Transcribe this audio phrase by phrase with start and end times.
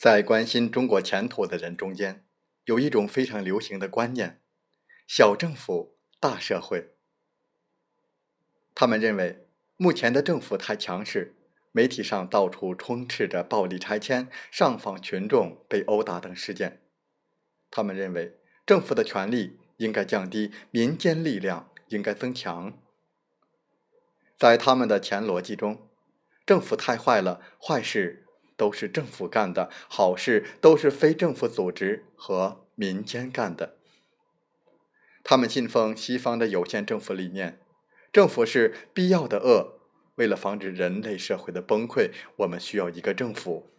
[0.00, 2.24] 在关心中国前途的人中间，
[2.64, 4.40] 有一种非常流行的观念：
[5.06, 6.94] 小政府，大社会。
[8.74, 11.36] 他们认为，目前的政府太强势，
[11.70, 16.80] 媒体上到处充斥着暴力拆迁、上访群众被殴打等事件。
[17.70, 22.72] 他们认为，政府的权力应该降低，民间力量应该增强。
[24.38, 25.90] 在他们的前逻辑中，
[26.46, 28.24] 政府太坏了，坏事。
[28.60, 33.78] 都是政府干的好事，都是非政府组织和民间干的。
[35.24, 37.58] 他们信奉西方的有限政府理念，
[38.12, 39.80] 政府是必要的恶。
[40.16, 43.70] 为了防止人类社会的崩溃，我们需要一个政府。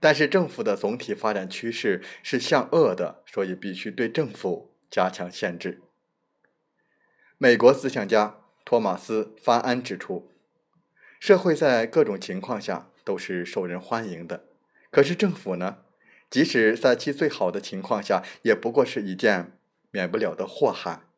[0.00, 5.80] 但是政府的总体发展趋势是向恶的，所以必须对政府加强限制。
[7.38, 10.32] 美国思想家托马斯·范安指出，
[11.20, 12.89] 社会在各种情况下。
[13.10, 14.44] 都是受人欢迎的，
[14.92, 15.78] 可是政府呢？
[16.30, 19.58] 即使在其最好的情况下，也不过是一件
[19.90, 21.08] 免不了的祸害；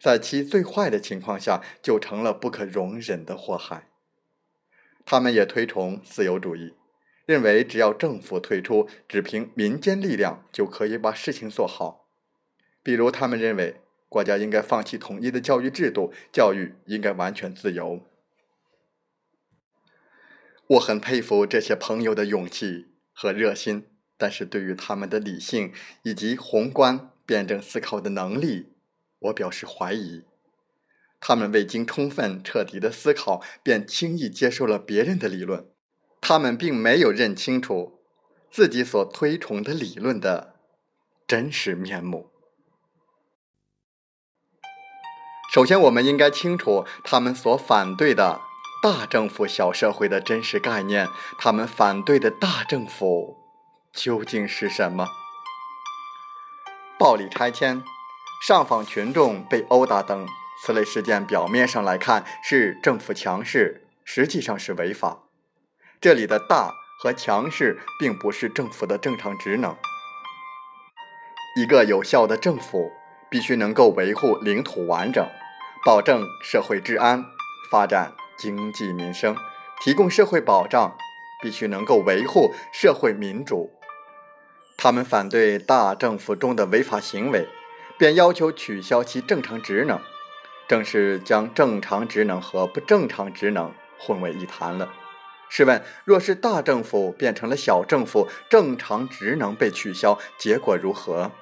[0.00, 3.86] 在其最坏的情况下，就成了不可容忍的祸害。
[5.06, 6.74] 他们也推崇自由主义，
[7.24, 12.08] 认为只要政府退出，只凭民间力量就可以把事情做好。
[12.82, 13.76] 比如，他们认为
[14.08, 18.02] 国家应该放弃统一的教育制度，教育应该完全自由。
[20.68, 28.74] 我很佩服这些朋友的勇气和热心，但是对于他们的理性以及宏观辩证思考的能力，
[29.18, 30.24] 我表示怀疑。
[31.20, 35.66] 他们未经充分彻底的思考，便轻易接受了别人的理论，
[36.20, 38.00] 他们并没有认清楚
[38.50, 40.54] 自己所推崇的理论的
[41.26, 42.28] 真实面目。
[45.50, 48.42] 首先，我们应该清楚他们所反对的。
[48.80, 53.36] 大政府、小社会的真实概念，他们反对的大政府
[53.92, 55.08] 究竟是什么？
[56.96, 57.82] 暴力拆迁、
[58.46, 60.28] 上访群众被殴打等
[60.62, 65.24] 此类事件，表面上来看是政府强势，实际上是违法。
[66.00, 69.76] 这里的大和强势，并不是政府的正常职能。
[71.56, 72.92] 一个有效的政府，
[73.28, 75.28] 必须能够维护领土完整，
[75.84, 77.24] 保证社会治安、
[77.72, 78.14] 发展。
[78.38, 79.36] 经济民生，
[79.80, 80.96] 提供社会保障，
[81.42, 83.72] 必须能够维护社会民主。
[84.76, 87.48] 他们反对大政府中的违法行为，
[87.98, 90.00] 便要求取消其正常职能，
[90.68, 94.92] 正是将正常职能和不正常职能混为一谈了。
[95.48, 101.32] 试问，若是大政府变成了小政府，正常职能被取消，结果如何？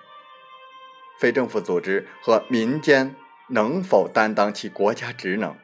[1.19, 3.15] 非政府组织和民间
[3.49, 5.55] 能否担当起国家职能？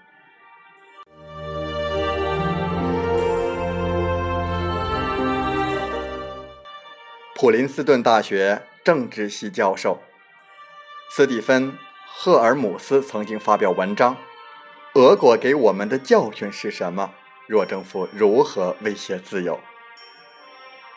[7.42, 10.00] 普林斯顿大学政治系教授
[11.10, 11.72] 斯蒂芬·
[12.06, 14.16] 赫尔姆斯曾经发表文章
[14.94, 17.12] ：“俄国给我们的教训是什么？
[17.48, 19.58] 若政府如何威胁自由？”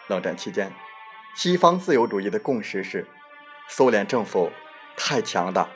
[0.06, 0.72] 冷战期间，
[1.36, 3.08] 西方自由主义的共识是：
[3.68, 4.52] 苏联政府
[4.96, 5.68] 太强大，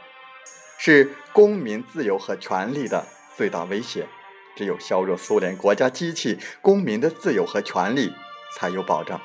[0.77, 4.07] 是公民自由和权利的最大威胁。
[4.55, 8.13] 只有削弱苏联国家机器，公民的自由和权利
[8.55, 9.19] 才有保障。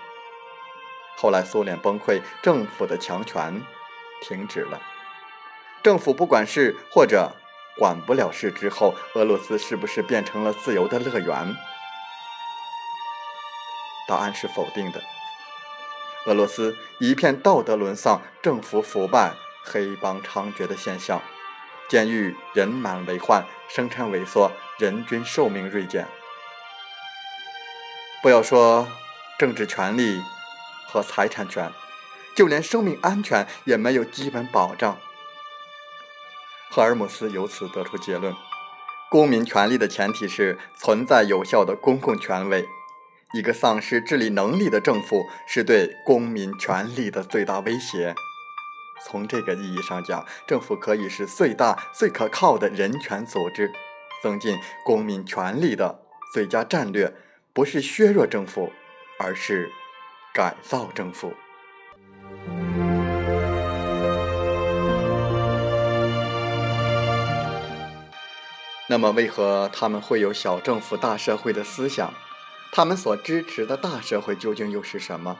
[1.16, 3.62] 后来苏联崩溃，政府的强权
[4.22, 4.80] 停止了。
[5.82, 7.32] 政府不管事或者
[7.76, 11.56] 管不了事之后，俄罗斯是不是变成了自由的乐园？
[14.06, 15.02] 答案是否定的。
[16.26, 21.20] 俄罗斯一片道德沦丧、政府腐败、黑帮猖獗的现象，
[21.88, 26.06] 监狱人满为患，生产萎缩，人均寿命锐减。
[28.22, 28.88] 不要说
[29.38, 30.22] 政治权利。
[30.94, 31.72] 和财产权，
[32.36, 34.96] 就连生命安全也没有基本保障。
[36.70, 38.32] 赫尔姆斯由此得出结论：
[39.10, 42.64] 公民权利的前提是存在有效的公共权威。
[43.32, 48.14] 一个丧失治理能力的政府是对公民权利的最大威胁。
[49.04, 53.72] 从这个意义上讲，政府可以是最大、最可靠的人权组织。
[54.22, 56.00] 增进公民权利的
[56.32, 57.12] 最佳战略，
[57.52, 58.72] 不是削弱政府，
[59.18, 59.72] 而是。
[60.34, 61.32] 改造政府。
[68.88, 72.12] 那么，为何他们会有小政府、大社会的思想？
[72.72, 75.38] 他们所支持的大社会究竟又是什么？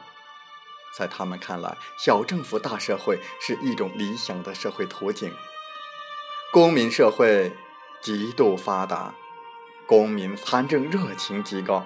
[0.96, 5.34] 在他们看来，小政府、大社会是一种理想的社会图景。
[6.52, 7.52] 公民社会
[8.00, 9.12] 极度发达，
[9.88, 11.84] 公民参政热情极高，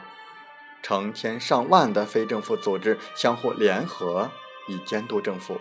[0.82, 4.30] 成千上万的非政府组织相互联合
[4.66, 5.60] 以监督政府，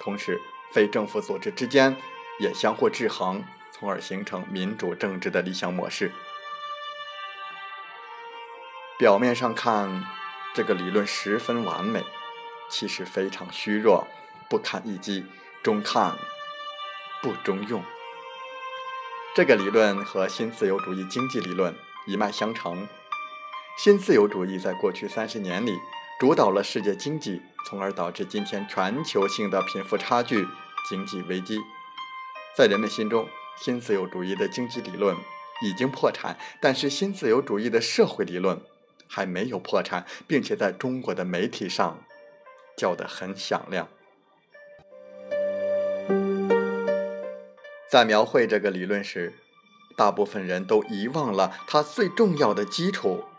[0.00, 0.40] 同时
[0.72, 1.96] 非政府组织之间
[2.40, 3.44] 也相互制衡。
[3.70, 6.10] 从而形成民主政治的理想模式。
[8.98, 10.04] 表面上看，
[10.52, 12.02] 这个理论十分完美，
[12.68, 14.08] 其实非常虚弱，
[14.50, 15.24] 不堪一击，
[15.62, 16.16] 中看
[17.22, 17.84] 不中用。
[19.36, 21.72] 这个理论和新自由主义经济理论
[22.08, 22.88] 一脉相承。
[23.78, 25.78] 新自由主义在过去三十年里
[26.18, 30.48] 主导了世界经济，从而导致今天全球性的贫富差距、
[30.88, 31.60] 经济危机。
[32.56, 35.16] 在人们心中，新自由主义的经济理论
[35.62, 38.60] 已经破产，但是新自由主义的社会理论
[39.06, 42.02] 还没有破产，并且在中国的媒体上
[42.76, 43.86] 叫得很响亮。
[47.88, 49.34] 在描绘这个理论时，
[49.96, 53.22] 大部分人都遗忘了它最重要的基础——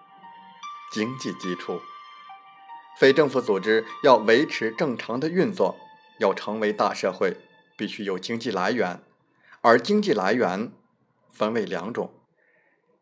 [0.91, 1.79] 经济基础。
[2.97, 5.77] 非政府组织要维持正常的运作，
[6.19, 7.37] 要成为大社会，
[7.77, 9.01] 必须有经济来源。
[9.61, 10.71] 而经济来源
[11.29, 12.13] 分为两种，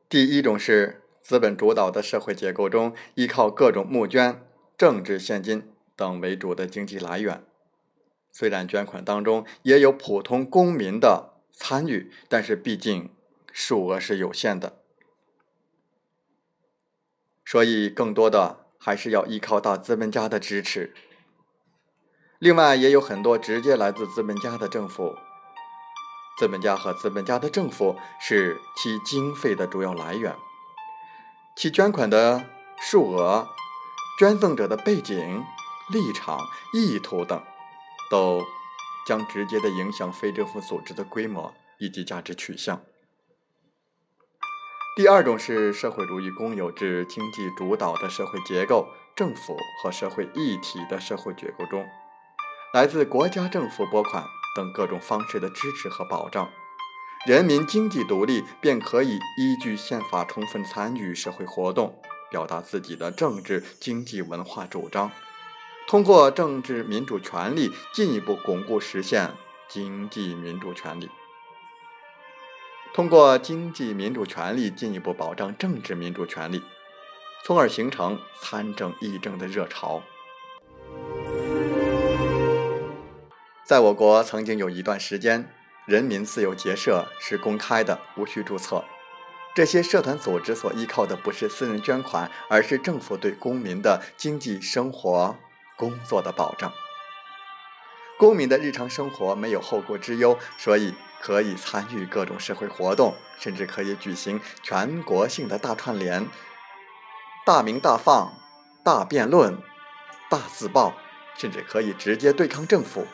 [0.08, 4.44] 第一种是资本主导的社会结构中依靠各种募捐、
[4.78, 7.44] 政治现金等为主的经济来源。
[8.32, 13.10] 虽然捐款当中也有普通公民的参与，但是毕竟
[13.52, 14.82] 数额是有限的，
[17.50, 20.94] 所以更多的还是要依靠大资本家的支持。
[22.40, 25.16] 另外，也有很多直接来自资本家的政府。
[26.38, 30.36] 资本家和资本家的政府是其经费的主要来源，
[31.56, 32.44] 其捐款的
[32.78, 33.48] 数额、
[34.20, 35.44] 捐赠者的背景、
[35.90, 37.42] 立场、意图等，
[38.12, 38.44] 都
[39.08, 42.82] 将直接的影响非政府组织的规模以及价值取向。
[44.98, 51.86] 第二种是社会主义公有制经济主导的社会结构，政府和社会一体的社会结构中，
[52.74, 54.24] 来自国家政府拨款。
[54.56, 56.50] 等各种方式的支持和保障，
[57.28, 62.02] 人民经济独立，便可以依据宪法充分参与社会活动，
[62.32, 65.12] 表达自己的政治、经济、文化主张，
[65.88, 69.30] 通过政治民主权利进一步巩固实现
[69.70, 71.08] 经济民主权利，
[72.94, 76.64] 通过经济民主权利进一步保障政治民主权利，
[77.46, 80.02] 从而形成参政议政的热潮。
[83.64, 85.54] 在我国曾经有一段时间，
[85.86, 88.84] 人民自由结社是公开的，无需注册。
[89.54, 95.36] 这些社团组织所依靠的不是私人捐款，而是政府对公民的经济生活、
[95.76, 96.72] 工作的保障。
[98.18, 106.28] 公民的日常生活没有后顾之忧，所以可以参与各种社会活动，甚至可以举行全国性的大串联、
[107.46, 108.34] 大鸣大放、
[108.84, 109.58] 大辩论、
[110.30, 110.94] 大自爆，
[111.38, 113.08] 甚至可以直接对抗政府。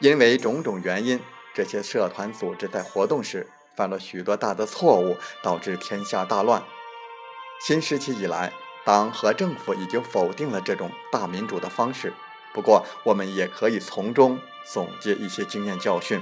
[0.00, 1.20] 因为种种原因，
[1.54, 6.62] 这些社团组织在活动时犯了许多大的错误，导致天下大乱。
[7.64, 8.52] 新时期以来，
[8.84, 12.12] 党和政府已经否定了这种大民主的方式。
[12.52, 16.20] 不过，我们也可以从中总结一些经验教训。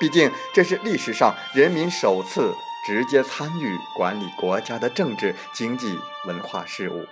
[0.00, 2.54] 毕竟，这是历史上人民首次
[2.86, 7.06] 直接参与管理国家的政治、经济、文化事务。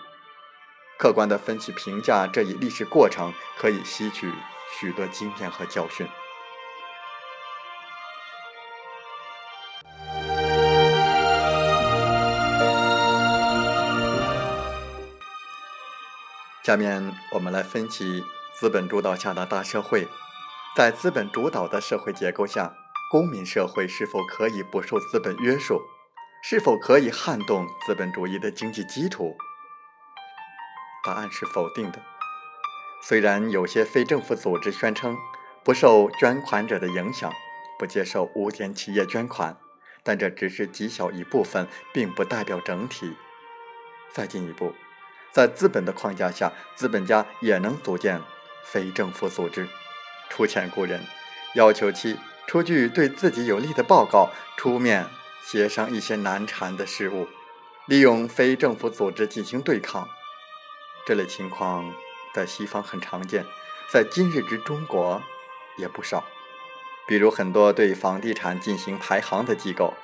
[0.98, 4.32] 客观地分析评价这一历史过程，可以吸取。
[4.80, 6.06] 许多经验和教训。
[16.62, 18.22] 下面我们来分析
[18.54, 20.06] 资本主导下的大社会。
[20.76, 22.72] 在资本主导的社会结构下，
[23.10, 25.82] 公民社会是否可以不受资本约束？
[26.40, 29.36] 是否可以撼动资本主义的经济基础？
[31.04, 32.00] 答案是否定的。
[33.02, 35.16] 虽然有些非政府组织宣称
[35.64, 37.32] 不受捐款者的影响，
[37.76, 39.58] 不接受无点企业捐款，
[40.04, 43.16] 但这只是极小一部分，并不代表整体。
[44.12, 44.74] 再进一步，
[45.32, 48.22] 在资本的框架下，资本家也能组建
[48.64, 49.68] 非政府组织，
[50.28, 51.00] 出钱雇人，
[51.54, 52.16] 要求其
[52.46, 55.06] 出具对自己有利的报告，出面
[55.44, 57.26] 协商一些难缠的事务，
[57.86, 60.08] 利用非政府组织进行对抗。
[61.06, 61.92] 这类情况
[62.34, 63.44] 在西方很常见，
[63.90, 65.22] 在今日之中国
[65.78, 66.24] 也不少。
[67.06, 69.94] 比如很多对房地产进行排行的机构，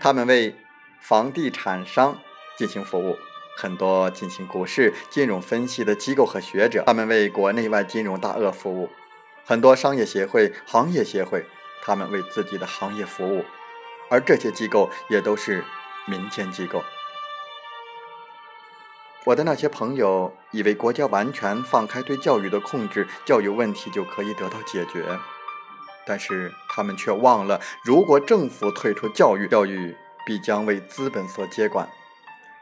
[0.00, 0.56] 他们为
[1.00, 2.18] 房地产商
[2.58, 3.16] 进行服务；
[3.56, 8.90] 很多进行股市、金融分析的机构和学者，他们为国内外金融大鳄服务；
[9.44, 11.44] 很多商业协会、行业协会，
[11.82, 13.44] 他们为自己的行业服务，
[14.08, 15.64] 而这些机构也都是
[16.06, 16.82] 民间机构。
[19.24, 25.04] 我的那些朋友以为国家完全放开对教育的控制，教育问题就可以得到解决，
[26.06, 29.94] 但是他们却忘了，如果政府退出教育，教育
[30.24, 31.88] 必将为资本所接管。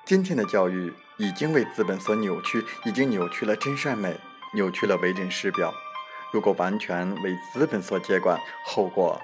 [0.04, 4.18] 今天的教育已经为资本所扭曲，已经扭曲了真善美，
[4.54, 5.72] 扭曲了为人师表。
[6.30, 9.20] 如果完全为资本所接管，后果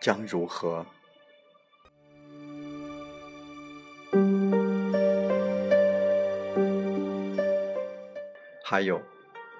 [0.00, 0.86] 将如何？
[8.64, 9.02] 还有，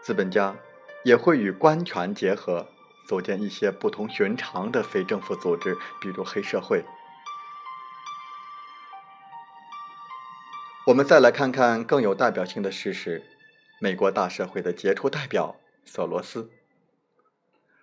[0.01, 0.57] 资本家
[1.05, 2.67] 也会与官权结合，
[3.07, 6.83] 组建一些不同寻常的非政府组织，比如黑社会。
[10.87, 13.23] 我们再来看看更有代表性的事实：
[13.79, 16.51] 美国大社会的杰出代表索罗斯。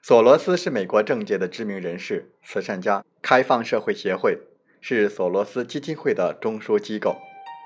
[0.09, 3.05] 索罗斯是美国政界的知名人士、慈善家。
[3.21, 4.39] 开放社会协会
[4.81, 7.15] 是索罗斯基金会的中枢机构。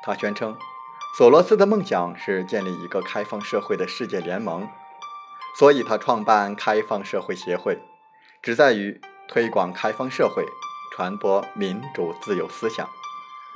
[0.03, 0.53] 他宣称。
[1.17, 4.67] 索罗斯的梦想是建立一个开放社会的世界联盟，
[5.57, 7.79] 所以他创办开放社会协会，
[8.41, 10.43] 旨在于推广开放社会，
[10.93, 12.89] 传播民主自由思想，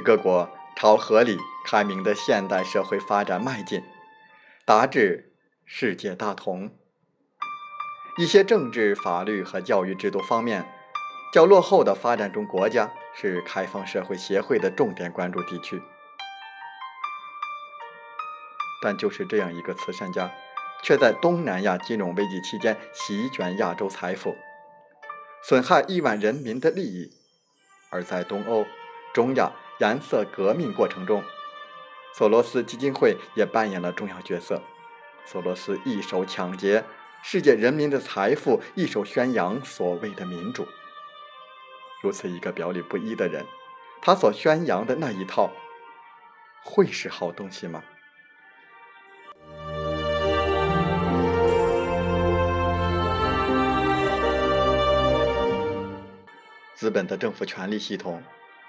[0.05, 3.83] 各国朝合理开明的现代社会发展迈进，
[4.63, 5.33] 达至
[5.65, 6.71] 世界大同。
[8.19, 10.67] 一些政治、法律和教育制度方面
[11.31, 15.83] 较落后的发展中国家是开放社会协会的重点关注地区。
[18.81, 20.31] 但就是这样一个慈善家，
[20.81, 24.35] 却在东南亚金融危机期间席卷亚洲财富，
[25.43, 27.11] 损害亿万人民的利益；
[27.91, 28.65] 而在东欧、
[29.13, 31.23] 中亚颜色革命过程中，
[32.15, 34.63] 索罗斯基金会也扮演了重要角色。
[35.23, 36.83] 索罗斯一手抢劫
[37.29, 40.65] 世界人民的财富，一手宣扬所谓的民主。
[42.01, 43.45] 如此一个表里不一的人，
[44.01, 45.51] 他所宣扬的那一套，
[46.63, 47.83] 会是好东西吗？
[56.75, 58.23] 资本的政府权力系统，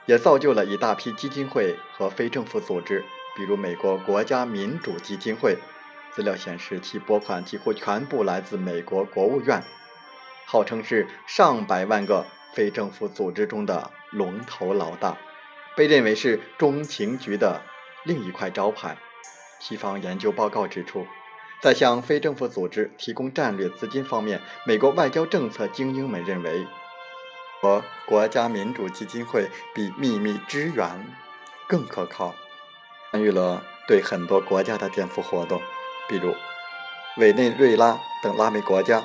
[0.06, 3.04] 也造就了一大批基金会和非政府组织，
[3.36, 5.56] 比如美国国家民主基金会。
[6.18, 9.62] 资料显示，其拨款几乎全部来自美国国务院，
[10.46, 15.16] 号称是上百万个非政府组织中的龙头老大，
[15.76, 17.62] 被认为是中情局的
[18.04, 18.96] 另一块招牌。
[19.60, 21.06] 西方研究报告指出，
[21.62, 26.66] 在向非政府组织提供战略资金方面，美国外交政策精英们认为。
[27.60, 31.06] 国国家民主基金会比秘密支援
[31.68, 32.34] 更可靠，
[33.12, 35.62] 参与了对很多国家的颠覆活动，
[36.08, 36.34] 比如
[37.18, 39.02] 委内瑞拉等拉美国家、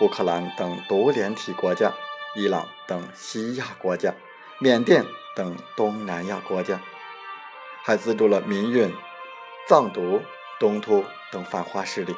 [0.00, 1.92] 乌克兰等独联体国家、
[2.36, 4.14] 伊朗等西亚国家、
[4.58, 5.04] 缅甸
[5.36, 6.80] 等东南亚国家，
[7.84, 8.94] 还资助了民运、
[9.68, 10.22] 藏独、
[10.58, 12.14] 东突等反华势力。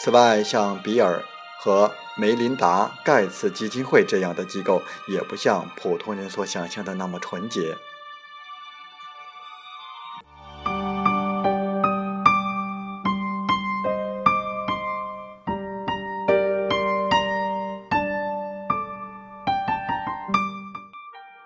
[0.00, 1.22] 此外，像比尔。
[1.60, 7.74] 和梅琳达·盖茨基金会这样的机构，也不像普通人所想象的那么纯洁。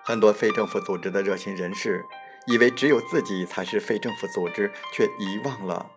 [0.09, 2.03] 很多非政府组织的热心人士，
[2.47, 5.91] 以为只有自己才是非政府组织，却遗忘了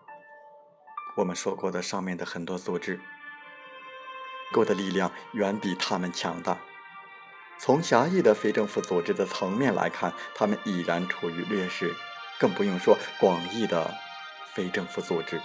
[1.16, 3.00] 我们说过的上面的很多组织。
[4.52, 6.58] 构的力量远比他们强大。
[7.58, 11.94] 从狭义的非政府组织的层面来看，他们已然处于劣势，
[12.38, 13.94] 更不用说广义的
[14.52, 15.40] 非政府组织。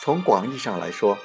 [0.00, 1.18] 从广义上来说，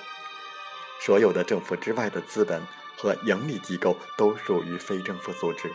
[1.00, 2.60] 所有的政府之外的资本
[2.98, 5.72] 和盈利机构都属于非政府组织。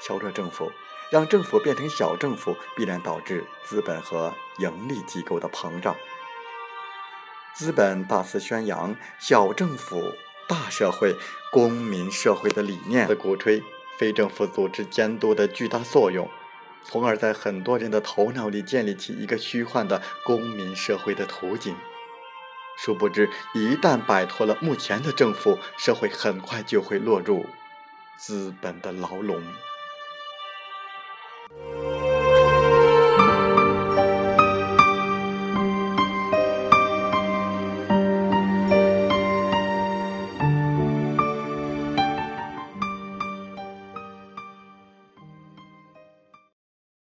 [0.00, 0.72] 削弱政府，
[1.10, 5.94] 让政府变成小政府，必然导致资本和盈利机构的膨胀。
[7.54, 10.14] 资本大肆宣扬小政府、
[10.48, 11.16] 大社会、
[11.52, 13.62] 公民社会的理念，的鼓吹
[13.98, 16.28] 非政府组织监督的巨大作用，
[16.82, 21.76] 从而在很多人的头脑里建立起一个虚幻的公民社会的图景。
[22.78, 27.44] 殊不知，一旦摆脱了目前的政府，社会很快就会落入
[28.16, 29.42] 资本的牢笼。